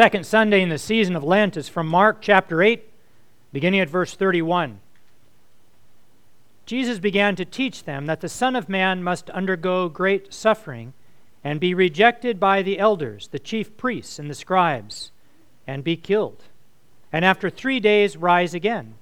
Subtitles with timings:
[0.00, 2.88] Second Sunday in the season of Lent is from Mark chapter 8,
[3.52, 4.80] beginning at verse 31.
[6.64, 10.94] Jesus began to teach them that the Son of Man must undergo great suffering
[11.44, 15.10] and be rejected by the elders, the chief priests, and the scribes,
[15.66, 16.44] and be killed,
[17.12, 18.94] and after three days rise again.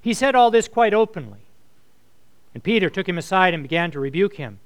[0.00, 1.40] He said all this quite openly.
[2.54, 4.60] And Peter took him aside and began to rebuke him.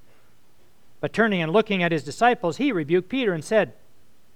[1.01, 3.73] But turning and looking at his disciples, he rebuked Peter and said,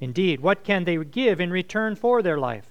[0.00, 2.66] Indeed, what can they give in return for their life?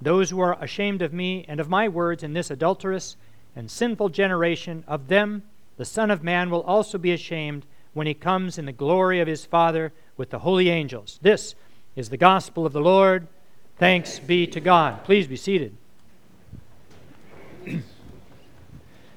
[0.00, 3.16] Those who are ashamed of me and of my words in this adulterous
[3.54, 5.42] and sinful generation, of them
[5.76, 9.28] the Son of Man will also be ashamed when he comes in the glory of
[9.28, 11.18] his Father with the holy angels.
[11.22, 11.54] This
[11.96, 13.26] is the gospel of the Lord.
[13.78, 15.04] Thanks be to God.
[15.04, 15.76] Please be seated.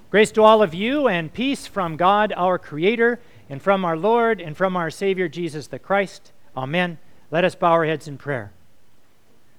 [0.10, 3.20] Grace to all of you and peace from God our Creator
[3.50, 6.32] and from our Lord and from our Savior Jesus the Christ.
[6.56, 6.98] Amen.
[7.32, 8.52] Let us bow our heads in prayer.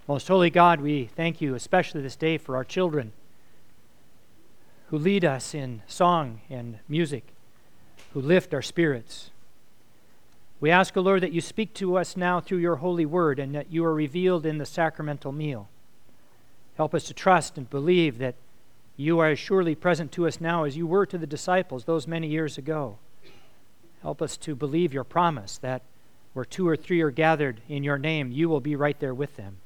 [0.06, 3.12] Most holy God, we thank you especially this day for our children
[4.90, 7.24] who lead us in song and music,
[8.12, 9.30] who lift our spirits.
[10.60, 13.52] We ask, O Lord, that you speak to us now through your holy word and
[13.56, 15.68] that you are revealed in the sacramental meal.
[16.76, 18.36] Help us to trust and believe that
[18.96, 22.06] you are as surely present to us now as you were to the disciples those
[22.06, 22.96] many years ago.
[24.02, 25.82] Help us to believe your promise that
[26.36, 29.36] where two or three are gathered in your name, you will be right there with
[29.36, 29.56] them.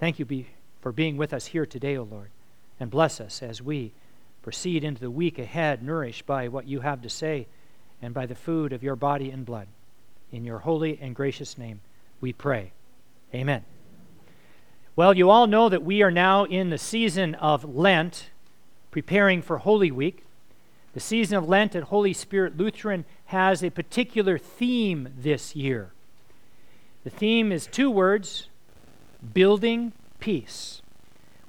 [0.00, 0.48] Thank you be,
[0.80, 2.30] for being with us here today, O Lord,
[2.80, 3.92] and bless us as we
[4.42, 7.46] proceed into the week ahead, nourished by what you have to say
[8.02, 9.68] and by the food of your body and blood.
[10.32, 11.78] In your holy and gracious name,
[12.20, 12.72] we pray.
[13.32, 13.64] Amen.
[14.96, 18.30] Well, you all know that we are now in the season of Lent,
[18.90, 20.24] preparing for Holy Week.
[20.98, 25.92] The season of Lent at Holy Spirit Lutheran has a particular theme this year.
[27.04, 28.48] The theme is two words
[29.32, 30.82] building peace.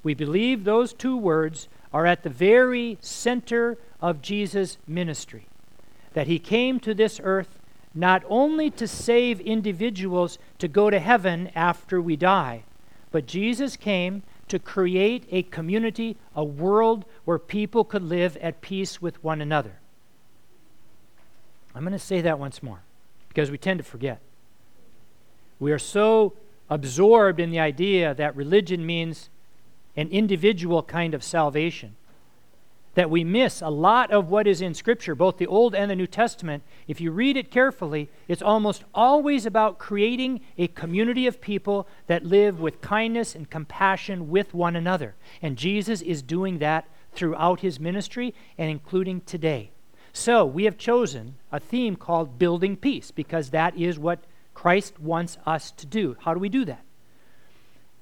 [0.04, 5.46] We believe those two words are at the very center of Jesus' ministry.
[6.12, 7.58] That he came to this earth
[7.92, 12.62] not only to save individuals to go to heaven after we die,
[13.10, 19.00] but Jesus came to create a community, a world where people could live at peace
[19.00, 19.78] with one another.
[21.74, 22.82] I'm going to say that once more
[23.28, 24.20] because we tend to forget.
[25.58, 26.34] We are so
[26.68, 29.30] absorbed in the idea that religion means
[29.96, 31.96] an individual kind of salvation
[32.94, 35.96] that we miss a lot of what is in Scripture, both the Old and the
[35.96, 36.62] New Testament.
[36.88, 42.26] If you read it carefully, it's almost always about creating a community of people that
[42.26, 45.14] live with kindness and compassion with one another.
[45.40, 49.70] And Jesus is doing that throughout his ministry and including today.
[50.12, 54.24] So we have chosen a theme called Building Peace because that is what
[54.54, 56.16] Christ wants us to do.
[56.20, 56.84] How do we do that?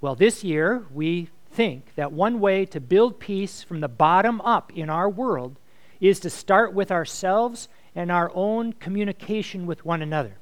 [0.00, 4.72] Well, this year we think that one way to build peace from the bottom up
[4.74, 5.56] in our world
[6.00, 10.38] is to start with ourselves and our own communication with one another.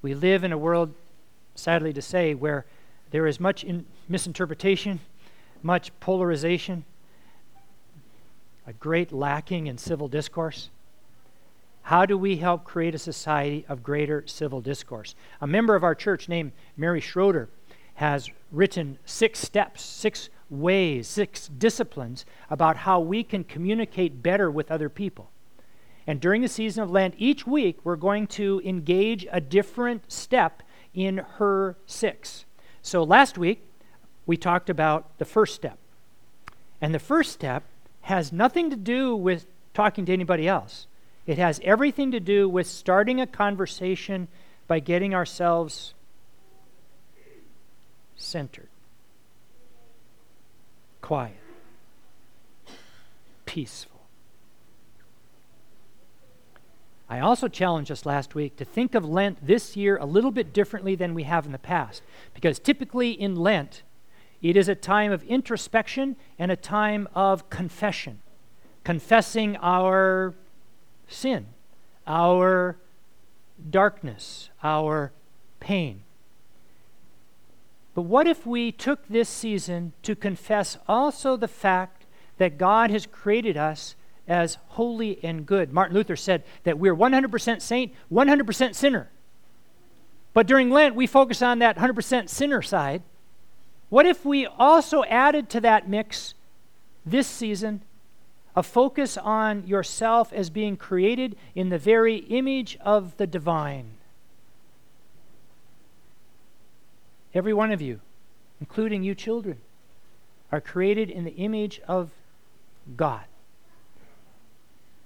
[0.00, 0.94] We live in a world,
[1.54, 2.64] sadly to say, where
[3.10, 3.64] there is much
[4.08, 5.00] misinterpretation,
[5.62, 6.84] much polarization,
[8.66, 10.70] a great lacking in civil discourse.
[11.82, 15.14] How do we help create a society of greater civil discourse?
[15.40, 17.48] A member of our church named Mary Schroeder
[18.02, 24.72] has written six steps, six ways, six disciplines about how we can communicate better with
[24.72, 25.30] other people.
[26.04, 30.64] And during the season of Lent, each week we're going to engage a different step
[30.92, 32.44] in her six.
[32.82, 33.64] So last week
[34.26, 35.78] we talked about the first step.
[36.80, 37.62] And the first step
[38.00, 40.88] has nothing to do with talking to anybody else.
[41.24, 44.26] It has everything to do with starting a conversation
[44.66, 45.94] by getting ourselves
[48.22, 48.68] centered,
[51.00, 51.36] quiet,
[53.44, 53.92] peaceful.
[57.08, 60.54] I also challenged us last week to think of Lent this year a little bit
[60.54, 62.02] differently than we have in the past.
[62.32, 63.82] Because typically in Lent,
[64.40, 68.20] it is a time of introspection and a time of confession,
[68.82, 70.32] confessing our
[71.06, 71.48] sin,
[72.06, 72.78] our
[73.70, 75.12] darkness, our
[75.60, 76.02] pain.
[77.94, 82.06] But what if we took this season to confess also the fact
[82.38, 83.94] that God has created us
[84.26, 85.72] as holy and good?
[85.72, 89.10] Martin Luther said that we're 100% saint, 100% sinner.
[90.32, 93.02] But during Lent, we focus on that 100% sinner side.
[93.90, 96.34] What if we also added to that mix
[97.04, 97.82] this season
[98.54, 103.92] a focus on yourself as being created in the very image of the divine?
[107.34, 108.00] Every one of you,
[108.60, 109.58] including you children,
[110.50, 112.10] are created in the image of
[112.96, 113.24] God.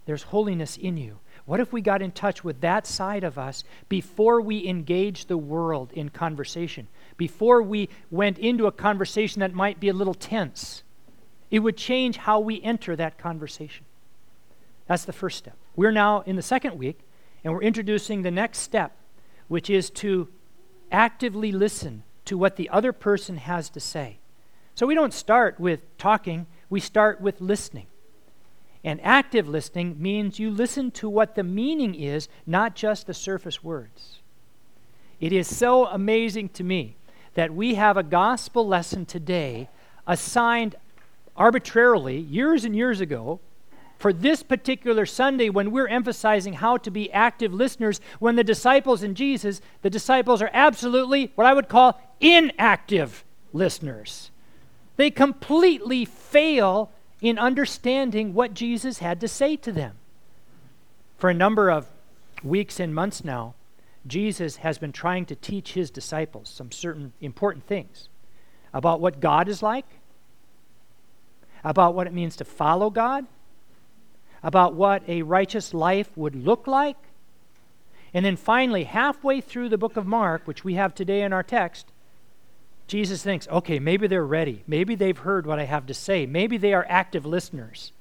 [0.07, 1.19] There's holiness in you.
[1.47, 5.37] What if we got in touch with that side of us before we engage the
[5.37, 6.89] world in conversation?
[7.17, 10.83] Before we went into a conversation that might be a little tense?
[11.51, 13.85] It would change how we enter that conversation.
[14.89, 15.57] That's the first step.
[15.77, 16.99] We're now in the second week,
[17.45, 18.97] and we're introducing the next step,
[19.47, 20.29] which is to
[20.91, 24.19] actively listen to what the other person has to say.
[24.75, 27.87] So we don't start with talking, we start with listening.
[28.85, 33.65] And active listening means you listen to what the meaning is, not just the surface
[33.65, 34.21] words.
[35.19, 36.97] It is so amazing to me
[37.35, 39.69] that we have a gospel lesson today
[40.07, 40.77] assigned
[41.37, 43.41] arbitrarily years and years ago
[43.99, 49.03] for this particular Sunday when we're emphasizing how to be active listeners when the disciples
[49.03, 54.31] and Jesus, the disciples are absolutely what I would call inactive listeners.
[54.97, 56.91] They completely fail
[57.21, 59.97] in understanding what Jesus had to say to them.
[61.19, 61.87] For a number of
[62.43, 63.55] weeks and months now,
[64.07, 68.09] Jesus has been trying to teach his disciples some certain important things
[68.73, 69.87] about what God is like,
[71.65, 73.27] about what it means to follow God,
[74.43, 76.97] about what a righteous life would look like.
[78.15, 81.43] And then finally, halfway through the book of Mark, which we have today in our
[81.43, 81.87] text,
[82.87, 84.63] Jesus thinks, okay, maybe they're ready.
[84.67, 86.25] Maybe they've heard what I have to say.
[86.25, 87.93] Maybe they are active listeners.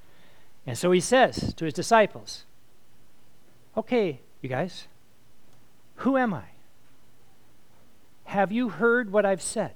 [0.68, 2.44] And so he says to his disciples,
[3.76, 4.88] okay, you guys,
[5.98, 6.44] who am I?
[8.26, 9.74] Have you heard what I've said?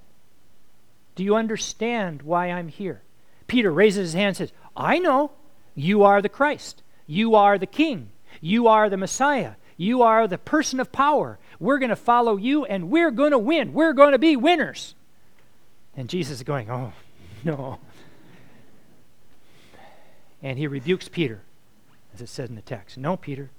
[1.16, 3.02] Do you understand why I'm here?
[3.48, 5.32] Peter raises his hand and says, I know.
[5.76, 6.82] You are the Christ.
[7.08, 8.10] You are the King.
[8.42, 9.54] You are the Messiah.
[9.78, 11.40] You are the person of power.
[11.60, 13.74] We're going to follow you and we're going to win.
[13.74, 14.96] We're going to be winners.
[16.00, 16.94] And Jesus is going, Oh,
[17.44, 17.78] no.
[20.42, 21.42] And he rebukes Peter,
[22.14, 22.98] as it says in the text.
[22.98, 23.50] No, Peter,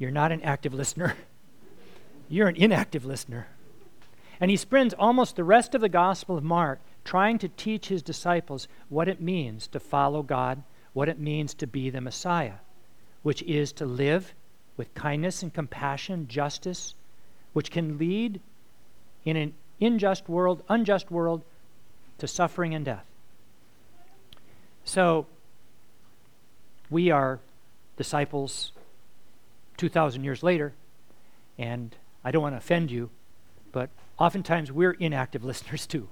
[0.00, 1.14] you're not an active listener,
[2.28, 3.46] you're an inactive listener.
[4.40, 8.02] And he spends almost the rest of the Gospel of Mark trying to teach his
[8.02, 12.54] disciples what it means to follow God, what it means to be the Messiah,
[13.22, 14.34] which is to live
[14.76, 16.94] with kindness and compassion, justice,
[17.52, 18.40] which can lead
[19.24, 21.42] in an unjust world, unjust world,
[22.18, 23.04] to suffering and death.
[24.84, 25.26] So,
[26.90, 27.40] we are
[27.96, 28.72] disciples
[29.76, 30.72] 2,000 years later,
[31.58, 31.94] and
[32.24, 33.10] I don't want to offend you,
[33.72, 36.08] but oftentimes we're inactive listeners too.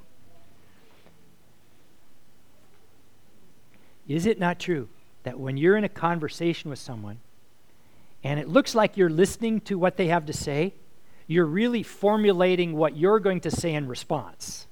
[4.09, 4.89] Is it not true
[5.25, 7.19] that when you're in a conversation with someone
[8.23, 10.75] and it looks like you're listening to what they have to say,
[11.27, 14.67] you're really formulating what you're going to say in response?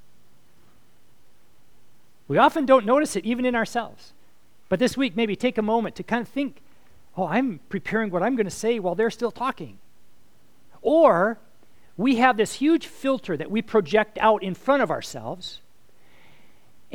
[2.26, 4.12] We often don't notice it even in ourselves.
[4.68, 6.62] But this week, maybe take a moment to kind of think,
[7.16, 9.78] oh, I'm preparing what I'm going to say while they're still talking.
[10.80, 11.38] Or
[11.96, 15.60] we have this huge filter that we project out in front of ourselves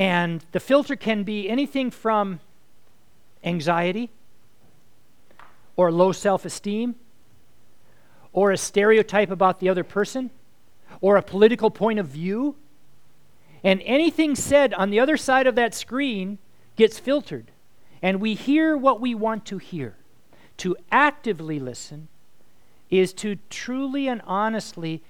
[0.00, 2.40] and the filter can be anything from
[3.44, 4.08] anxiety
[5.76, 6.94] or low self esteem
[8.32, 10.30] or a stereotype about the other person
[11.00, 12.56] or a political point of view.
[13.62, 16.38] And anything said on the other side of that screen
[16.76, 17.50] gets filtered.
[18.02, 19.96] And we hear what we want to hear.
[20.58, 22.08] To actively listen
[22.90, 25.02] is to truly and honestly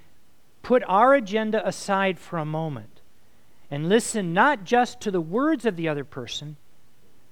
[0.62, 3.00] put our agenda aside for a moment
[3.70, 6.56] and listen not just to the words of the other person,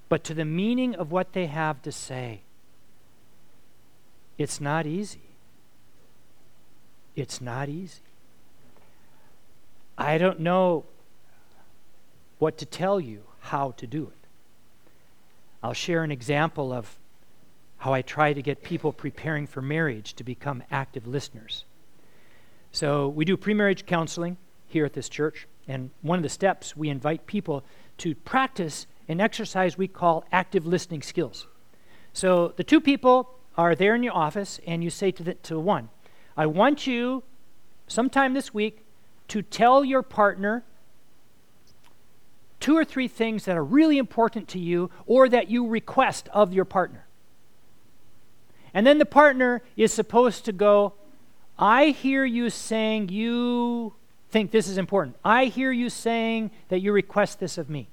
[0.09, 2.41] but to the meaning of what they have to say.
[4.39, 5.28] It's not easy.
[7.19, 8.01] It's not easy.
[9.99, 10.85] I don't know
[12.39, 14.27] what to tell you how to do it.
[15.61, 16.97] I'll share an example of
[17.79, 21.65] how I try to get people preparing for marriage to become active listeners.
[22.71, 24.37] So, we do pre marriage counseling
[24.69, 25.49] here at this church.
[25.67, 27.65] And one of the steps, we invite people
[27.99, 31.49] to practice an exercise we call active listening skills.
[32.13, 35.59] So the two people are there in your office, and you say to, the, to
[35.59, 35.89] one,
[36.39, 37.25] I want you
[37.89, 38.85] sometime this week
[39.27, 40.63] to tell your partner
[42.61, 46.53] two or three things that are really important to you or that you request of
[46.53, 47.07] your partner.
[48.73, 50.95] And then the partner is supposed to go,
[51.59, 53.95] I hear you saying you
[54.31, 55.17] think this is important.
[55.25, 57.89] I hear you saying that you request this of me.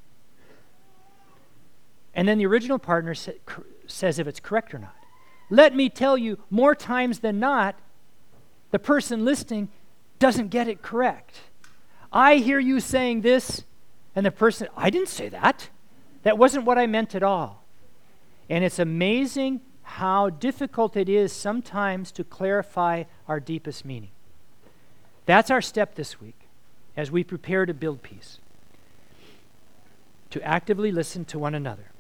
[2.14, 3.32] And then the original partner sa-
[3.88, 4.96] says if it's correct or not.
[5.50, 7.76] Let me tell you, more times than not,
[8.76, 9.70] the person listening
[10.20, 11.40] doesn't get it correct.
[12.12, 13.64] I hear you saying this,
[14.14, 15.70] and the person, I didn't say that.
[16.24, 17.64] That wasn't what I meant at all.
[18.50, 24.12] And it's amazing how difficult it is sometimes to clarify our deepest meaning.
[25.26, 26.42] That's our step this week
[26.98, 28.40] as we prepare to build peace,
[30.32, 31.92] to actively listen to one another.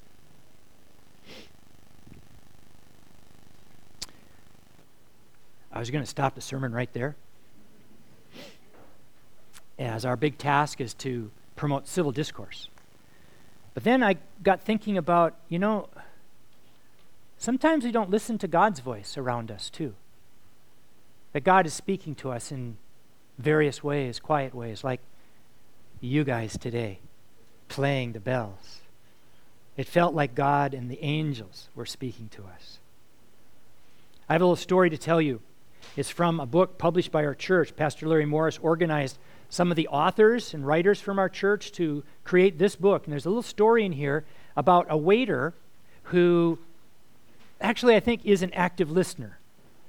[5.75, 7.17] I was going to stop the sermon right there.
[9.77, 12.70] As our big task is to promote civil discourse.
[13.74, 15.89] But then I got thinking about, you know,
[17.38, 19.94] sometimes we don't listen to God's voice around us, too.
[21.34, 22.77] That God is speaking to us in
[23.38, 25.01] various ways, quiet ways, like
[26.00, 27.00] you guys today
[27.67, 28.79] playing the bells.
[29.75, 32.79] It felt like God and the angels were speaking to us.
[34.29, 35.41] I have a little story to tell you.
[35.96, 37.75] It's from a book published by our church.
[37.75, 39.18] Pastor Larry Morris organized
[39.50, 43.06] some of the authors and writers from our church to create this book.
[43.06, 44.25] And there's a little story in here
[44.58, 45.54] about a waiter
[46.06, 46.60] who
[47.62, 49.38] actually, I think, is an active listener.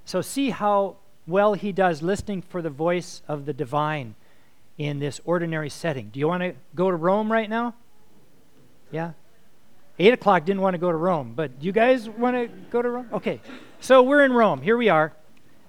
[0.04, 4.14] So see how well he does listening for the voice of the divine
[4.78, 6.10] in this ordinary setting.
[6.12, 7.74] Do you want to go to Rome right now?
[8.92, 9.12] Yeah?
[9.98, 12.90] Eight o'clock didn't want to go to Rome, but you guys want to go to
[12.90, 13.08] Rome?
[13.12, 13.40] Okay.
[13.80, 14.60] So we're in Rome.
[14.60, 15.12] Here we are.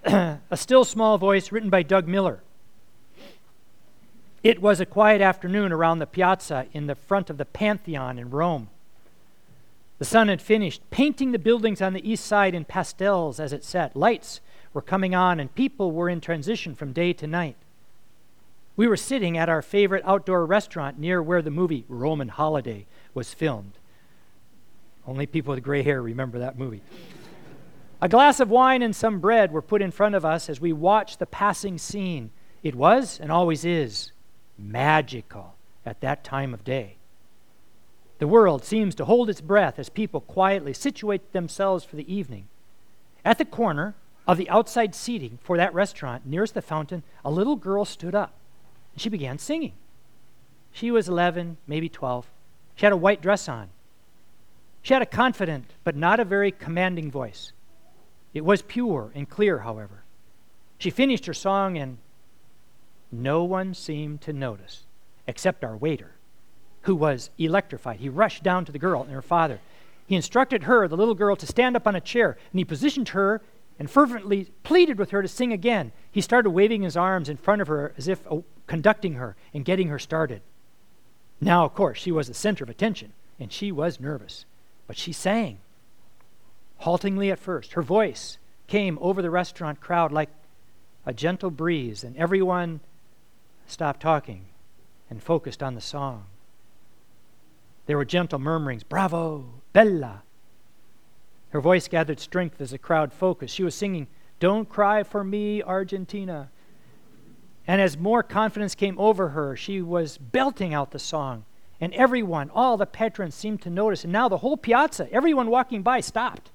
[0.04, 2.40] A still small voice written by Doug Miller.
[4.42, 8.30] It was a quiet afternoon around the piazza in the front of the Pantheon in
[8.30, 8.68] Rome.
[9.98, 13.64] The sun had finished painting the buildings on the east side in pastels as it
[13.64, 13.96] set.
[13.96, 14.40] Lights
[14.72, 17.56] were coming on, and people were in transition from day to night.
[18.76, 23.34] We were sitting at our favorite outdoor restaurant near where the movie Roman Holiday was
[23.34, 23.72] filmed.
[25.04, 26.82] Only people with gray hair remember that movie.
[28.00, 30.72] A glass of wine and some bread were put in front of us as we
[30.72, 32.30] watched the passing scene.
[32.62, 34.12] It was, and always is,
[34.56, 36.96] magical at that time of day.
[38.18, 42.48] The world seems to hold its breath as people quietly situate themselves for the evening.
[43.24, 43.94] At the corner,
[44.28, 48.34] of the outside seating for that restaurant nearest the fountain, a little girl stood up
[48.92, 49.72] and she began singing.
[50.70, 52.30] She was 11, maybe 12.
[52.76, 53.70] She had a white dress on.
[54.82, 57.52] She had a confident but not a very commanding voice.
[58.38, 60.04] It was pure and clear, however.
[60.78, 61.98] She finished her song and
[63.10, 64.84] no one seemed to notice
[65.26, 66.12] except our waiter,
[66.82, 67.98] who was electrified.
[67.98, 69.58] He rushed down to the girl and her father.
[70.06, 73.08] He instructed her, the little girl, to stand up on a chair, and he positioned
[73.08, 73.42] her
[73.76, 75.90] and fervently pleaded with her to sing again.
[76.12, 78.36] He started waving his arms in front of her as if uh,
[78.68, 80.42] conducting her and getting her started.
[81.40, 84.44] Now, of course, she was the center of attention, and she was nervous,
[84.86, 85.58] but she sang.
[86.78, 90.30] Haltingly at first, her voice came over the restaurant crowd like
[91.06, 92.80] a gentle breeze, and everyone
[93.66, 94.46] stopped talking
[95.10, 96.24] and focused on the song.
[97.86, 100.22] There were gentle murmurings, Bravo, Bella,
[101.50, 103.54] her voice gathered strength as the crowd focused.
[103.54, 104.06] She was singing,
[104.38, 106.50] Don't Cry for Me, Argentina.
[107.66, 111.44] And as more confidence came over her, she was belting out the song.
[111.80, 114.04] And everyone, all the patrons seemed to notice.
[114.04, 116.50] And now the whole piazza, everyone walking by, stopped.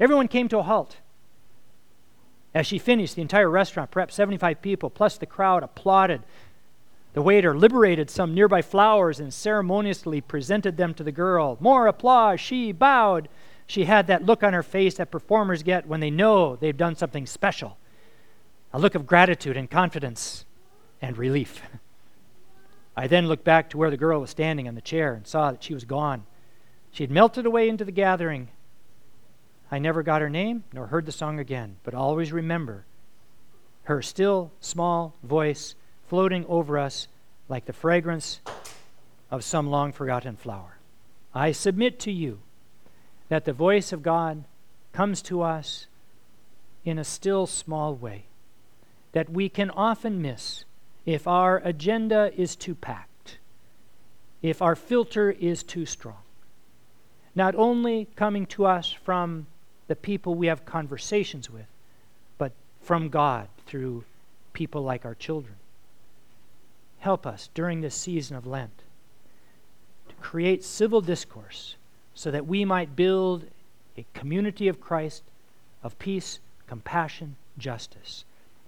[0.00, 0.98] Everyone came to a halt.
[2.54, 6.22] As she finished, the entire restaurant, perhaps 75 people, plus the crowd, applauded.
[7.12, 11.56] The waiter liberated some nearby flowers and ceremoniously presented them to the girl.
[11.60, 12.40] More applause.
[12.40, 13.28] She bowed.
[13.66, 16.94] She had that look on her face that performers get when they know they've done
[16.94, 17.76] something special
[18.72, 20.44] a look of gratitude and confidence
[21.00, 21.62] and relief.
[22.96, 25.50] I then looked back to where the girl was standing on the chair and saw
[25.50, 26.24] that she was gone.
[26.90, 28.48] She had melted away into the gathering.
[29.70, 32.84] I never got her name nor heard the song again, but always remember
[33.84, 35.74] her still small voice
[36.08, 37.08] floating over us
[37.48, 38.40] like the fragrance
[39.30, 40.78] of some long forgotten flower.
[41.34, 42.40] I submit to you
[43.28, 44.44] that the voice of God
[44.92, 45.86] comes to us
[46.84, 48.24] in a still small way
[49.12, 50.64] that we can often miss
[51.04, 53.38] if our agenda is too packed,
[54.42, 56.22] if our filter is too strong.
[57.34, 59.46] Not only coming to us from
[59.88, 61.66] the people we have conversations with,
[62.38, 64.04] but from God through
[64.52, 65.54] people like our children.
[67.00, 68.82] help us during this season of Lent
[70.08, 71.76] to create civil discourse
[72.14, 73.44] so that we might build
[73.96, 75.22] a community of Christ
[75.82, 78.24] of peace, compassion, justice.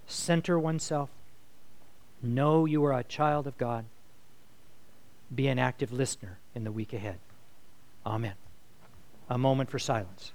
[0.07, 1.09] Center oneself.
[2.21, 3.85] Know you are a child of God.
[5.33, 7.17] Be an active listener in the week ahead.
[8.05, 8.33] Amen.
[9.29, 10.31] A moment for silence.